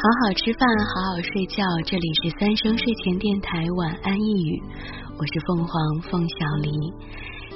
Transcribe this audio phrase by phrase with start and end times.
[0.00, 1.62] 好好吃饭，好好睡觉。
[1.84, 4.62] 这里是三生睡前电台晚安一语，
[5.18, 6.70] 我是凤凰凤小黎。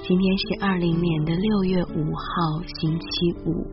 [0.02, 3.64] 今天是二零年的六月五号，星期五。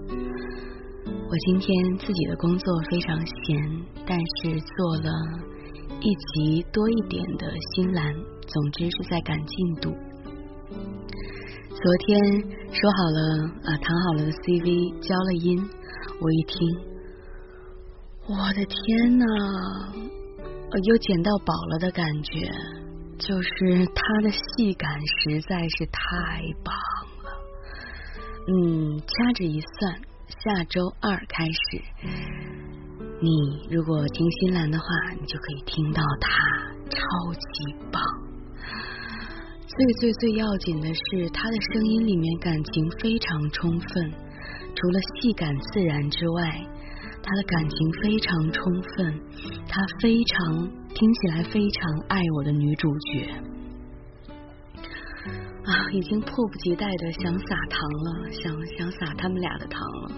[1.03, 3.59] 我今天自己的工作非常闲，
[4.07, 5.11] 但是做了
[5.99, 8.13] 一集多一点的新栏，
[8.47, 9.91] 总之是在赶进度。
[11.67, 12.41] 昨天
[12.71, 13.19] 说好了
[13.65, 15.59] 啊，谈好了的 CV 交了音，
[16.21, 16.90] 我一听。
[18.27, 19.25] 我的天呐，
[20.83, 22.49] 有捡到宝了的感觉，
[23.17, 24.89] 就是他的戏感
[25.23, 26.73] 实在是太棒
[27.23, 27.33] 了。
[28.47, 31.81] 嗯，掐指一算，下周二开始，
[33.21, 34.85] 你如果听新兰的话，
[35.19, 36.29] 你就可以听到他
[36.89, 38.01] 超级棒。
[39.65, 44.11] 最最最要紧的是，他的声音里面感情非常充分，
[44.75, 46.67] 除了戏感自然之外。
[47.23, 49.19] 他的感情非常充分，
[49.67, 53.27] 他非常听起来非常爱我的女主角
[55.63, 60.11] 啊，已经迫不及待的想撒糖了，想想撒他们俩的糖了。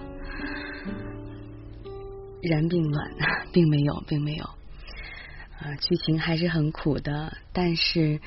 [2.42, 3.12] 然并卵，
[3.52, 8.20] 并没有，并没有啊，剧情还是很苦的，但是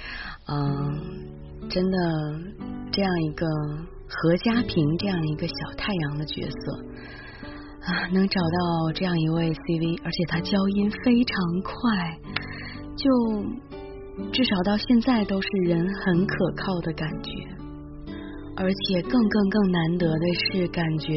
[0.46, 1.98] 嗯，真的
[2.92, 3.46] 这样一个
[4.08, 6.84] 何家平这样一个小太阳的角色。
[7.86, 12.18] 啊，能找到这样一位 CV，而且他交音非常快，
[12.96, 13.06] 就
[14.32, 17.30] 至少到现在都是人很可靠的感觉。
[18.56, 21.12] 而且更更更难得的是，感觉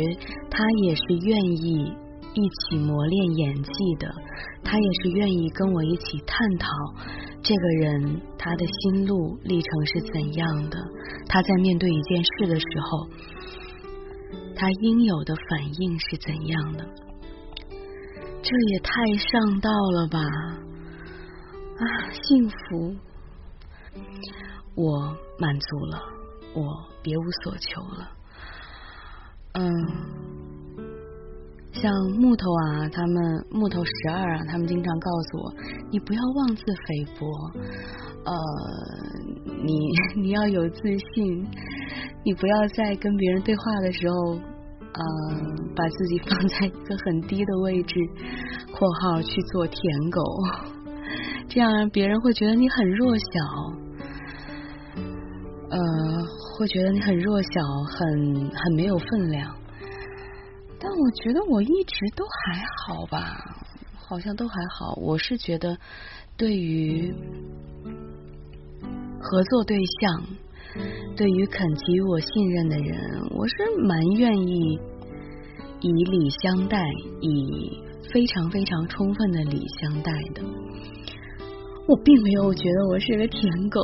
[0.51, 1.91] 他也是愿意
[2.35, 4.07] 一起磨练演技的，
[4.63, 6.67] 他也是愿意跟我一起探讨
[7.41, 10.77] 这个人他的心路历程是怎样的，
[11.27, 13.07] 他在面对一件事的时候。
[14.59, 16.85] 他应有的反应是怎样的？
[18.41, 20.19] 这也太上道了吧！
[21.79, 22.93] 啊，幸福，
[24.75, 26.01] 我满足了，
[26.53, 26.61] 我
[27.01, 28.11] 别无所求了。
[29.53, 29.63] 嗯，
[31.71, 35.53] 像木头啊，他们木头十二啊，他们经常告诉我，
[35.89, 37.25] 你不要妄自菲薄，
[38.25, 38.33] 呃，
[39.63, 39.73] 你
[40.21, 40.81] 你要有自
[41.13, 41.47] 信。
[42.25, 44.37] 你不要在跟别人对话的时候，
[44.99, 47.95] 嗯，把自己放在一个很低的位置
[48.75, 49.79] （括号去做舔
[50.11, 50.21] 狗），
[51.47, 53.23] 这样别人会觉得你很弱小，
[55.69, 55.79] 呃，
[56.57, 57.49] 会觉得你很弱小，
[57.85, 59.55] 很很没有分量。
[60.81, 63.37] 但我觉得我一直都还好吧，
[63.95, 64.95] 好像都还好。
[64.95, 65.77] 我是觉得，
[66.35, 67.13] 对于
[69.21, 70.25] 合作对象。
[71.17, 72.99] 对于肯给予我信任的人，
[73.31, 74.79] 我是蛮愿意
[75.81, 76.77] 以礼相待，
[77.21, 77.81] 以
[78.11, 80.41] 非常非常充分的礼相待的。
[81.87, 83.81] 我并没有觉得我是个舔狗，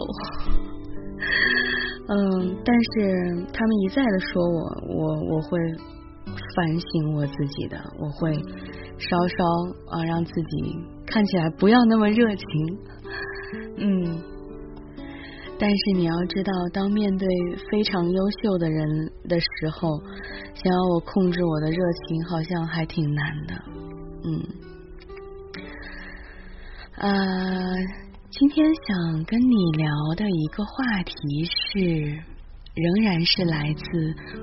[2.08, 4.60] 嗯，但是他们一再的说我，
[4.94, 5.60] 我我会
[6.56, 8.34] 反省我自己的，我会
[8.98, 9.44] 稍稍
[9.90, 12.46] 啊让自己看起来不要那么热情，
[13.78, 14.35] 嗯。
[15.58, 17.28] 但是你要知道，当面对
[17.72, 19.90] 非常优秀的人的时候，
[20.54, 21.78] 想要我控制我的热
[22.08, 23.54] 情，好像还挺难的。
[24.26, 24.46] 嗯，
[26.98, 27.10] 呃，
[28.30, 31.14] 今天想跟你聊的一个话题
[31.46, 31.80] 是，
[32.74, 33.84] 仍然是来自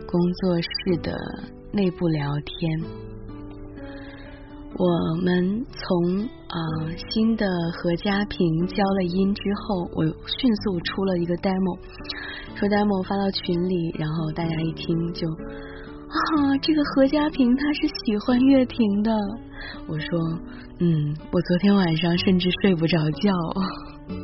[0.07, 1.15] 工作室的
[1.73, 2.81] 内部聊天。
[4.79, 4.89] 我
[5.23, 6.59] 们从啊
[7.11, 7.47] 新的
[7.77, 11.79] 何家平交了音之后，我迅速出了一个 demo，
[12.57, 19.13] 说 demo 发到群里，然后大家一听就啊，这个何家平他是喜欢乐婷的。
[19.87, 20.19] 我说
[20.81, 23.31] 嗯，我昨天晚上甚至睡不着觉。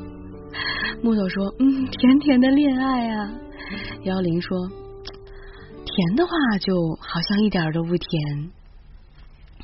[1.04, 3.30] 木头说嗯，甜甜的恋爱啊。
[4.04, 4.56] 幺零说
[5.84, 8.50] 甜的话就好像一点都不甜。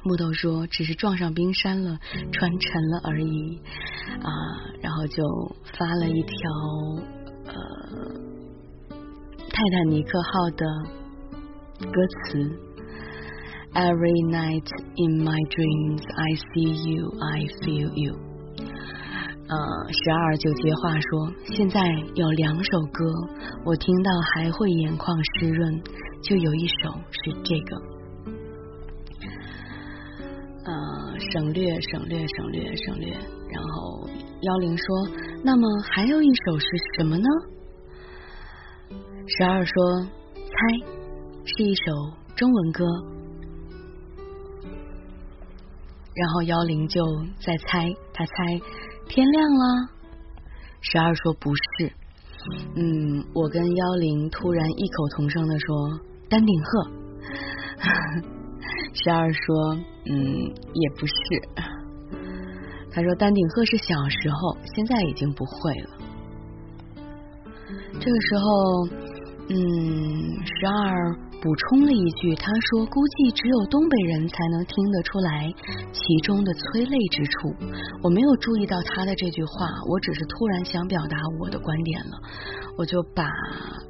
[0.05, 1.99] 木头说：“只是撞上冰山了，
[2.31, 3.59] 船沉了而已
[4.23, 4.29] 啊。”
[4.83, 5.23] 然后就
[5.79, 6.37] 发了一条
[7.47, 7.55] 呃
[9.49, 10.67] 泰坦尼克号的
[11.81, 12.39] 歌词
[13.73, 18.15] ：“Every night in my dreams, I see you, I feel you。”
[19.47, 19.57] 呃，
[19.93, 21.81] 十二就接话说：“现在
[22.15, 23.05] 有两首歌，
[23.65, 25.83] 我听到还会眼眶湿润，
[26.23, 27.77] 就有一首是这个。”
[31.35, 33.13] 省略，省略，省略，省略。
[33.13, 34.09] 然后
[34.41, 34.87] 幺零说
[35.43, 36.67] ：“那么还有一首是
[36.97, 37.25] 什么呢？”
[39.27, 39.75] 十二说
[40.33, 40.45] ：“猜，
[41.45, 41.83] 是一首
[42.37, 42.85] 中文歌。”
[46.15, 47.05] 然后幺零就
[47.41, 48.61] 在猜，他猜
[49.09, 49.89] 天亮了。
[50.83, 51.93] 十二说不是，
[52.77, 55.99] 嗯，我跟幺零突然异口同声的说
[56.29, 56.93] 丹顶鹤。
[58.95, 59.75] 十二说，
[60.07, 60.15] 嗯，
[60.73, 61.15] 也不是。
[62.93, 65.91] 他说丹顶鹤是小时候，现在已经不会了。
[68.01, 68.87] 这个时候，
[69.49, 69.57] 嗯，
[70.47, 71.13] 十二
[71.43, 75.53] 补充了一句，他说估计只有东北人才能听得出来
[75.93, 77.55] 其中的催泪之处。
[78.03, 82.13] 我没有注意到他的这句话，我只是突然想表达我的观点了，
[82.79, 83.25] 我就把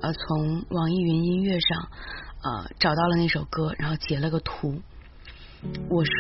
[0.00, 1.88] 呃从网易云音乐上
[2.42, 4.80] 呃找到了那首歌，然后截了个图。
[5.88, 6.12] 我说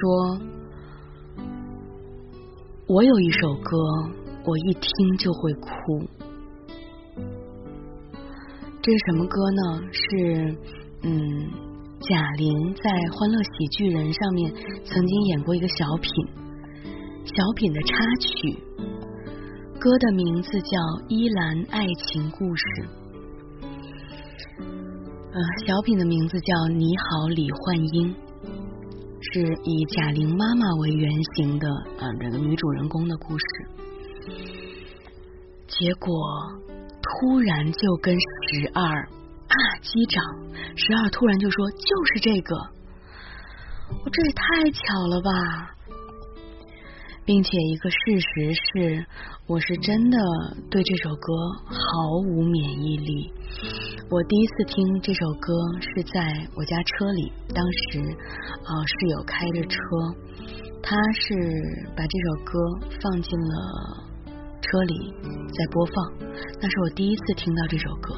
[2.86, 3.76] 我有一首歌，
[4.44, 5.68] 我一听就会哭。
[8.82, 9.80] 这是什么歌呢？
[9.90, 10.56] 是
[11.02, 11.10] 嗯，
[12.00, 14.52] 贾玲在《欢乐喜剧人》上面
[14.84, 16.12] 曾经演过一个小品，
[17.24, 18.58] 小品的插曲，
[19.80, 20.68] 歌的名字叫
[21.08, 22.64] 《依兰爱情故事》。
[25.32, 28.14] 呃，小品的名字叫《你好，李焕英》，
[29.32, 31.68] 是以贾玲妈妈为原型的
[31.98, 33.44] 啊，这个女主人公的故事。
[35.66, 36.10] 结果。
[37.20, 40.24] 突然就跟十二啊击掌，
[40.74, 42.56] 十二突然就说就是这个，
[44.02, 45.30] 我这也太巧了吧！
[47.24, 49.06] 并且一个事实是，
[49.46, 50.18] 我是真的
[50.70, 51.32] 对这首歌
[51.66, 53.32] 毫无免疫力。
[54.10, 56.20] 我第一次听这首歌是在
[56.54, 57.98] 我家车里，当时
[58.62, 59.78] 啊室友开着车，
[60.82, 61.34] 他是
[61.96, 62.60] 把这首歌
[63.00, 64.04] 放进了。
[64.60, 65.14] 车里
[65.52, 65.94] 在播放，
[66.60, 68.14] 那是我第一次听到这首歌，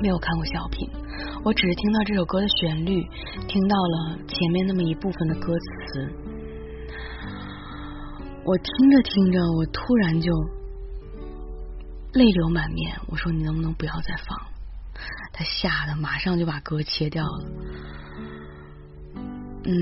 [0.00, 0.88] 没有看过小品，
[1.44, 3.02] 我只是听到这首歌的旋律，
[3.46, 6.12] 听到了前面那么一部分的歌词，
[8.44, 10.32] 我听着听着，我突然就
[12.12, 12.98] 泪流满面。
[13.08, 14.38] 我说你能不能不要再放？
[15.32, 17.48] 他吓得马上就把歌切掉了。
[19.64, 19.72] 嗯，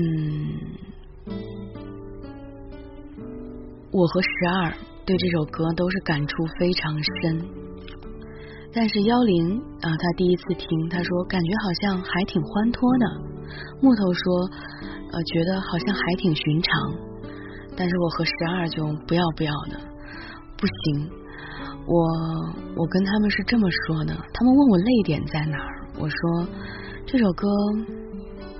[3.91, 4.73] 我和十二。
[5.03, 7.43] 对这首歌都是感触非常深，
[8.71, 13.05] 但是幺零啊，他第一次听，他说感觉好像还挺欢脱的。
[13.81, 14.49] 木头说，
[15.11, 16.93] 呃，觉得好像还挺寻常。
[17.75, 19.79] 但是我和十二就不要不要的，
[20.55, 21.20] 不行。
[21.85, 21.95] 我
[22.77, 26.47] 我跟他们是这么说的，他们问我泪点在哪儿，我说
[27.05, 27.47] 这首歌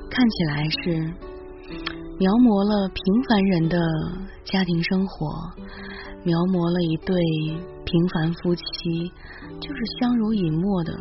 [0.09, 0.91] 看起来是
[2.19, 3.77] 描摹了平凡人的
[4.43, 5.27] 家庭生活。
[6.23, 7.17] 描摹了一对
[7.81, 9.09] 平凡夫妻，
[9.59, 10.93] 就是相濡以沫的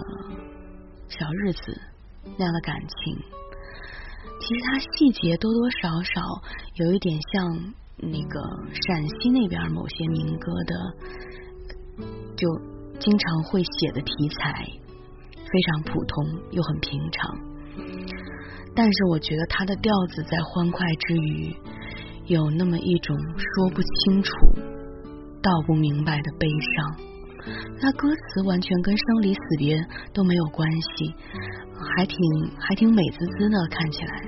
[1.09, 1.77] 小日子
[2.39, 3.21] 那样的感情。
[4.41, 6.23] 其实它细节多多少少
[6.77, 7.53] 有一点像
[7.99, 8.41] 那个
[8.73, 10.73] 陕西那边某些民歌的，
[12.37, 12.49] 就
[12.99, 14.67] 经常会写的题材，
[15.35, 17.39] 非常普通又很平常。
[18.75, 21.55] 但是我觉得它的调子在欢快之余，
[22.27, 24.33] 有那么一种说不清楚。
[25.43, 26.97] 道不明白的悲伤，
[27.81, 29.75] 那歌词完全跟生离死别
[30.13, 31.15] 都没有关系，
[31.97, 32.19] 还挺
[32.59, 34.23] 还挺美滋滋的看起来，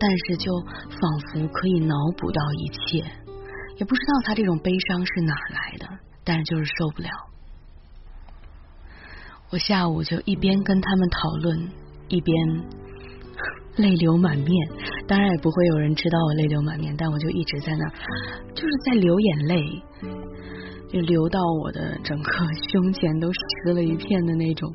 [0.00, 3.04] 但是就仿佛可以脑补到一切，
[3.76, 5.86] 也不知道他这种悲伤是哪来的，
[6.26, 7.08] 但是就是受不了。
[9.50, 11.70] 我下午就一边跟他们讨论，
[12.08, 12.36] 一边
[13.78, 14.68] 泪流满面，
[15.06, 17.88] 当然也不会有人知道我泪流满面，但我就一直在那，
[18.54, 19.82] 就是在流眼泪。
[20.88, 22.30] 就流到我的整个
[22.70, 24.72] 胸前都湿了一片的那种。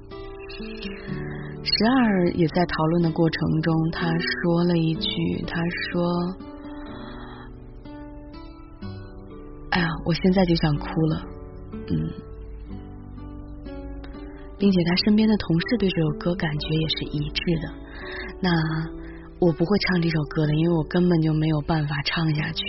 [1.63, 5.09] 十二也在讨论的过程中，他说了一句
[5.47, 5.55] ：“他
[5.89, 6.35] 说，
[9.69, 11.23] 哎呀，我现在就想哭了。”
[11.91, 12.09] 嗯，
[14.57, 17.73] 并且他身边的同事对这首歌感觉也是一致的。
[18.41, 18.49] 那
[19.39, 22.63] 我不会唱这首歌的，因为我根本就没有办法唱下去。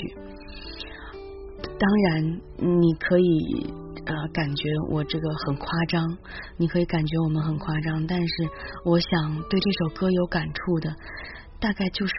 [1.63, 3.73] 当然，你可以
[4.07, 6.17] 呃感觉我这个很夸张，
[6.57, 8.49] 你可以感觉我们很夸张，但是
[8.85, 10.95] 我想对这首歌有感触的，
[11.61, 12.13] 大概就是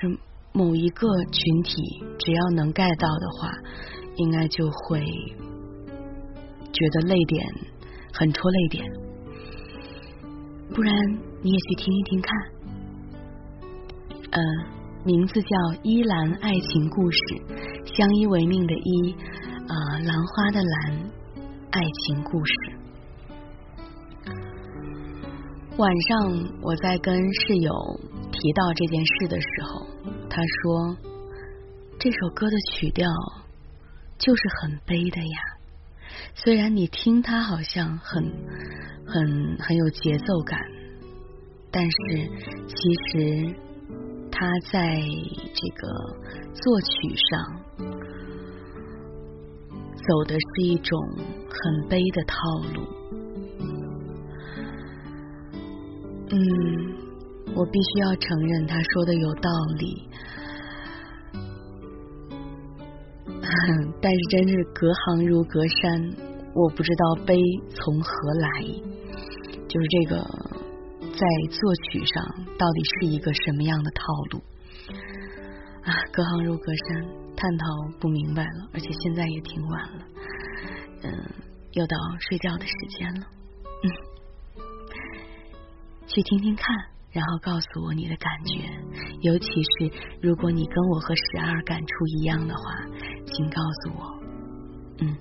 [0.52, 1.82] 某一个群体，
[2.20, 3.52] 只要能 get 到的话，
[4.18, 5.02] 应该就会
[6.84, 7.48] 觉得泪点
[8.12, 8.84] 很戳泪点，
[10.76, 10.94] 不然
[11.42, 12.36] 你也去听一听看，
[14.32, 14.42] 呃，
[15.06, 15.48] 名字叫
[15.84, 17.18] 《依兰爱情故事》，
[17.96, 19.16] 相依为命的依。
[19.66, 21.10] 啊，兰花的兰，
[21.72, 22.54] 爱情故事。
[25.78, 27.72] 晚上我在跟室友
[28.30, 29.88] 提到这件事的时候，
[30.30, 30.98] 他说
[31.98, 33.10] ：“这首歌的曲调
[34.18, 35.53] 就是很悲的呀。
[36.36, 38.24] 虽然你听它好像很
[39.06, 40.60] 很很有节奏感，
[41.72, 41.98] 但是
[42.68, 42.76] 其
[43.12, 43.56] 实
[44.32, 45.00] 它在
[45.54, 45.88] 这个
[46.54, 47.32] 作曲上
[49.96, 52.36] 走的是一种很悲的套
[52.74, 52.82] 路。
[56.30, 56.38] 嗯，
[57.56, 60.10] 我必须要承认他说的有道理。
[64.02, 66.16] 但是真是隔行如隔山，
[66.54, 67.36] 我不知道悲
[67.70, 68.48] 从何来，
[69.68, 70.22] 就是这个
[71.02, 72.24] 在作曲上
[72.58, 74.42] 到底是一个什么样的套路
[75.84, 75.94] 啊？
[76.12, 77.06] 隔行如隔山，
[77.36, 77.66] 探讨
[78.00, 80.06] 不明白了，而且现在也挺晚了，
[81.04, 81.12] 嗯，
[81.74, 83.28] 又到睡觉的时间了，
[83.84, 83.86] 嗯，
[86.08, 86.66] 去听听看。
[87.14, 88.68] 然后告诉我你的感觉，
[89.22, 92.62] 尤其是如果你跟我和十二感触一样的话，
[93.34, 94.20] 请告诉我。
[95.00, 95.18] 嗯，